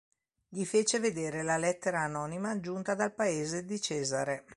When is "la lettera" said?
1.43-2.01